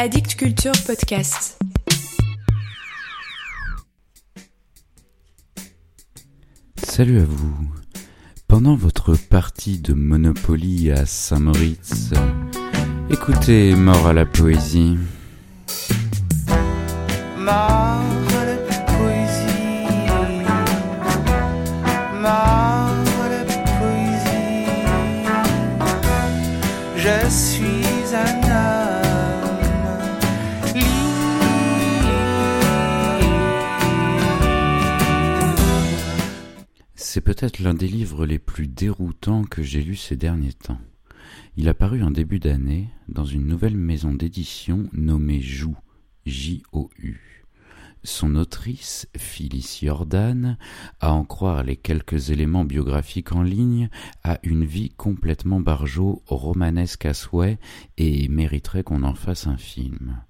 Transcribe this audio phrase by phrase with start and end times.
[0.00, 1.58] Addict Culture Podcast.
[6.76, 7.68] Salut à vous.
[8.46, 12.12] Pendant votre partie de Monopoly à Saint-Moritz,
[13.10, 14.96] écoutez Mort à la poésie.
[17.36, 18.56] Mort à la
[18.92, 19.82] poésie.
[22.20, 22.94] Mort
[23.24, 23.44] à la
[23.80, 24.68] poésie.
[26.96, 28.40] Je suis un
[37.18, 40.78] C'est peut-être l'un des livres les plus déroutants que j'ai lus ces derniers temps.
[41.56, 45.76] Il a paru en début d'année dans une nouvelle maison d'édition nommée Joux,
[46.26, 47.44] J-O-U.
[48.04, 50.58] Son autrice, Phyllis Jordan,
[51.00, 53.90] à en croire les quelques éléments biographiques en ligne,
[54.22, 57.58] a une vie complètement barjot, romanesque à souhait,
[57.96, 60.22] et mériterait qu'on en fasse un film.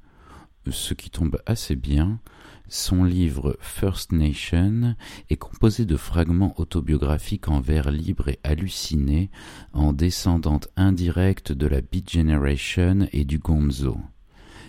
[0.71, 2.21] Ce qui tombe assez bien,
[2.69, 4.95] son livre First Nation
[5.31, 9.31] est composé de fragments autobiographiques en vers libre et hallucinés,
[9.73, 13.97] en descendante indirecte de la Beat Generation et du Gonzo.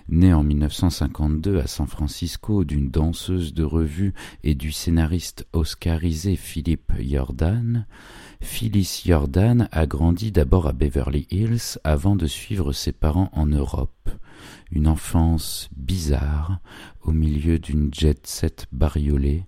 [0.08, 4.14] Né en 1952 à San Francisco d'une danseuse de revue
[4.44, 7.86] et du scénariste oscarisé Philip Jordan,
[8.42, 14.10] Phyllis Jordan a grandi d'abord à Beverly Hills avant de suivre ses parents en Europe.
[14.72, 16.60] Une enfance bizarre
[17.02, 19.46] au milieu d'une jet set bariolée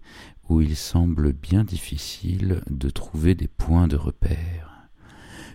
[0.50, 4.90] où il semble bien difficile de trouver des points de repère.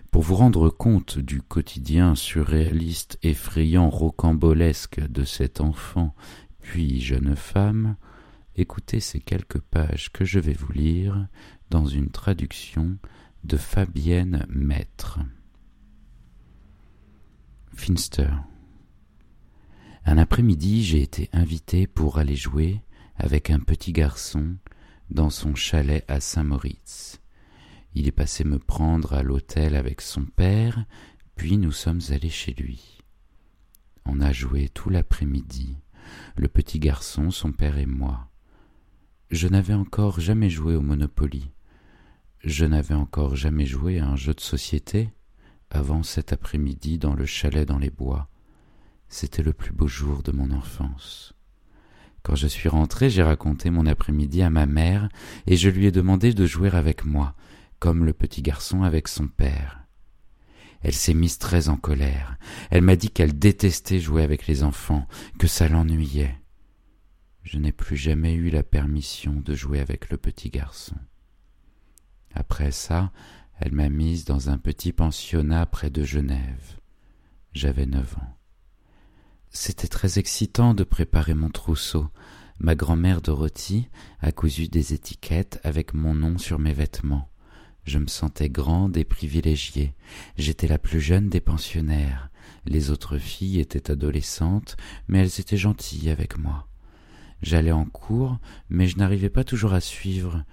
[0.09, 6.15] Pour vous rendre compte du quotidien surréaliste, effrayant, rocambolesque de cet enfant
[6.59, 7.97] puis jeune femme,
[8.55, 11.27] écoutez ces quelques pages que je vais vous lire
[11.69, 12.97] dans une traduction
[13.47, 15.19] de Fabienne Maître.
[17.73, 18.29] Finster.
[20.03, 22.81] Un après-midi, j'ai été invité pour aller jouer
[23.15, 24.57] avec un petit garçon
[25.09, 27.21] dans son chalet à Saint-Moritz.
[27.95, 30.83] Il est passé me prendre à l'hôtel avec son père,
[31.37, 32.97] puis nous sommes allés chez lui.
[34.05, 35.77] On a joué tout l'après-midi,
[36.35, 38.29] le petit garçon, son père et moi.
[39.31, 41.49] Je n'avais encore jamais joué au Monopoly.
[42.43, 45.09] Je n'avais encore jamais joué à un jeu de société
[45.69, 48.29] avant cet après-midi dans le chalet dans les bois.
[49.09, 51.33] C'était le plus beau jour de mon enfance.
[52.23, 55.09] Quand je suis rentré, j'ai raconté mon après-midi à ma mère
[55.45, 57.35] et je lui ai demandé de jouer avec moi,
[57.79, 59.83] comme le petit garçon avec son père.
[60.81, 62.37] Elle s'est mise très en colère.
[62.69, 65.07] Elle m'a dit qu'elle détestait jouer avec les enfants,
[65.39, 66.35] que ça l'ennuyait.
[67.43, 70.97] Je n'ai plus jamais eu la permission de jouer avec le petit garçon.
[72.39, 73.11] Après ça,
[73.59, 76.77] elle m'a mise dans un petit pensionnat près de Genève.
[77.51, 78.37] J'avais neuf ans.
[79.49, 82.09] C'était très excitant de préparer mon trousseau.
[82.59, 83.89] Ma grand-mère Dorothy
[84.21, 87.27] a cousu des étiquettes avec mon nom sur mes vêtements.
[87.85, 89.95] Je me sentais grande et privilégiée.
[90.37, 92.29] J'étais la plus jeune des pensionnaires.
[92.67, 94.77] Les autres filles étaient adolescentes,
[95.07, 96.67] mais elles étaient gentilles avec moi.
[97.41, 98.37] J'allais en cours,
[98.69, 100.43] mais je n'arrivais pas toujours à suivre.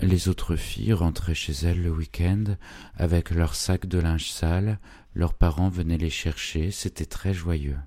[0.00, 2.56] Les autres filles rentraient chez elles le week-end
[2.94, 4.80] avec leurs sacs de linge sale,
[5.14, 7.78] leurs parents venaient les chercher, c'était très joyeux.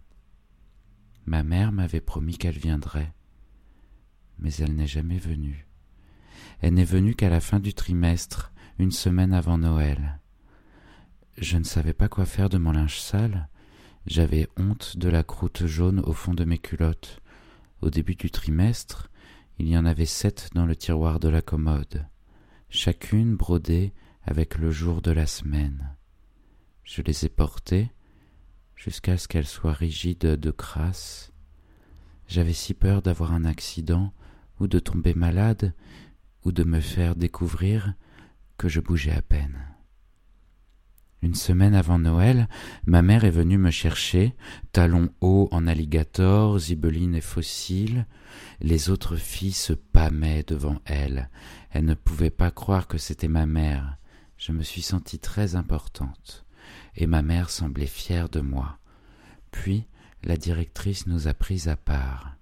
[1.25, 3.13] Ma mère m'avait promis qu'elle viendrait,
[4.37, 5.67] mais elle n'est jamais venue.
[6.61, 10.19] Elle n'est venue qu'à la fin du trimestre, une semaine avant Noël.
[11.37, 13.49] Je ne savais pas quoi faire de mon linge sale.
[14.05, 17.21] J'avais honte de la croûte jaune au fond de mes culottes.
[17.81, 19.09] Au début du trimestre,
[19.57, 22.05] il y en avait sept dans le tiroir de la commode,
[22.69, 23.93] chacune brodée
[24.23, 25.95] avec le jour de la semaine.
[26.83, 27.91] Je les ai portées
[28.75, 31.31] jusqu'à ce qu'elles soient rigides de crasse.
[32.27, 34.13] J'avais si peur d'avoir un accident
[34.59, 35.73] ou de tomber malade
[36.43, 37.93] ou de me faire découvrir
[38.57, 39.74] que je bougeais à peine.
[41.25, 42.47] Une semaine avant Noël,
[42.85, 44.35] ma mère est venue me chercher,
[44.73, 48.05] talons hauts en alligator, zibeline et fossile.
[48.61, 51.31] Les autres filles se pâmaient devant elle.
[51.71, 53.97] Elles ne pouvaient pas croire que c'était ma mère.
[54.37, 56.45] Je me suis sentie très importante,
[56.95, 58.77] et ma mère semblait fière de moi.
[59.49, 59.87] Puis
[60.23, 62.35] la directrice nous a pris à part.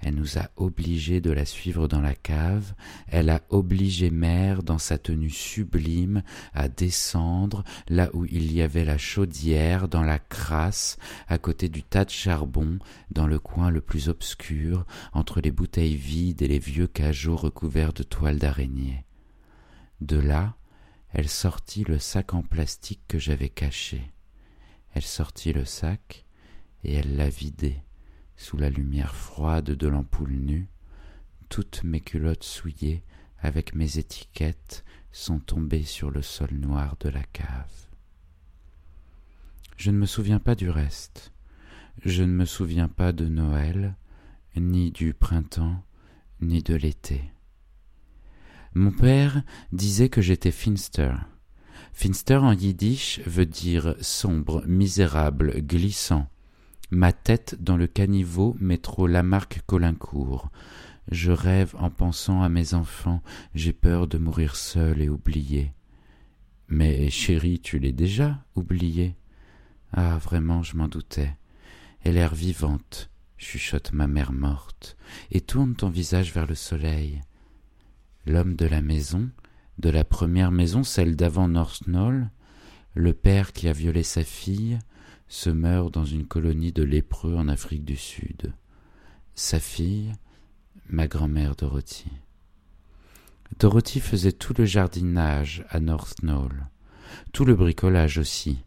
[0.00, 2.74] Elle nous a obligés de la suivre dans la cave,
[3.08, 6.22] elle a obligé mère, dans sa tenue sublime,
[6.52, 10.98] à descendre là où il y avait la chaudière, dans la crasse,
[11.28, 12.78] à côté du tas de charbon,
[13.10, 17.94] dans le coin le plus obscur, entre les bouteilles vides et les vieux cajots recouverts
[17.94, 19.04] de toiles d'araignée.
[20.02, 20.56] De là,
[21.12, 24.12] elle sortit le sac en plastique que j'avais caché.
[24.92, 26.26] Elle sortit le sac,
[26.84, 27.80] et elle l'a vidé
[28.36, 30.68] sous la lumière froide de l'ampoule nue,
[31.48, 33.02] toutes mes culottes souillées
[33.38, 37.88] avec mes étiquettes sont tombées sur le sol noir de la cave.
[39.76, 41.32] Je ne me souviens pas du reste.
[42.04, 43.96] Je ne me souviens pas de Noël,
[44.56, 45.82] ni du printemps,
[46.40, 47.22] ni de l'été.
[48.74, 49.42] Mon père
[49.72, 51.14] disait que j'étais Finster.
[51.92, 56.28] Finster en yiddish veut dire sombre, misérable, glissant.
[56.90, 60.50] Ma tête dans le caniveau métro Lamarck Colincourt.
[61.10, 63.22] Je rêve en pensant à mes enfants,
[63.54, 65.72] j'ai peur de mourir seul et oublié.
[66.68, 69.16] Mais chérie, tu l'es déjà oublié.
[69.92, 71.36] Ah, vraiment, je m'en doutais.
[72.04, 74.96] Elle l'air vivante, chuchote ma mère morte,
[75.32, 77.20] et tourne ton visage vers le soleil.
[78.26, 79.28] L'homme de la maison,
[79.78, 82.30] de la première maison, celle d'avant North Knoll,
[82.94, 84.78] le père qui a violé sa fille,
[85.28, 88.52] se meurt dans une colonie de lépreux en Afrique du Sud.
[89.34, 90.12] Sa fille,
[90.88, 92.10] ma grand-mère Dorothy.
[93.58, 96.68] Dorothy faisait tout le jardinage à North Knoll,
[97.32, 98.64] tout le bricolage aussi.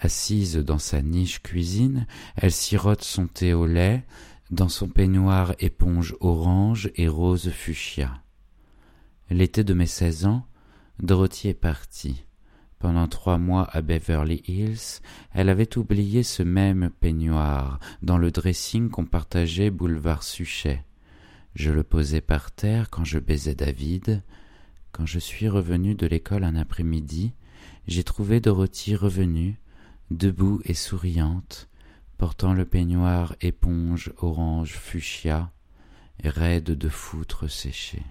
[0.00, 2.06] Assise dans sa niche cuisine,
[2.36, 4.04] elle sirote son thé au lait,
[4.50, 8.22] dans son peignoir éponge orange et rose fuchsia.
[9.30, 10.46] L'été de mes seize ans,
[11.00, 12.24] Dorothy est partie.
[12.78, 15.00] Pendant trois mois à Beverly Hills,
[15.32, 20.84] elle avait oublié ce même peignoir dans le dressing qu'on partageait boulevard Suchet.
[21.54, 24.22] Je le posais par terre quand je baisais David.
[24.92, 27.32] Quand je suis revenu de l'école un après-midi,
[27.86, 29.58] j'ai trouvé Dorothy revenue,
[30.10, 31.68] debout et souriante,
[32.18, 35.50] portant le peignoir éponge orange fuchsia,
[36.22, 38.04] raide de foutre séchée.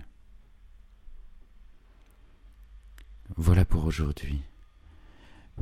[3.36, 4.42] Voilà pour aujourd'hui.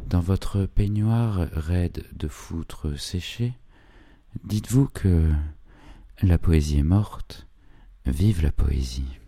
[0.07, 3.53] Dans votre peignoir raide de foutre séchée,
[4.43, 5.31] dites-vous que
[6.21, 7.47] la poésie est morte,
[8.05, 9.19] vive la poésie.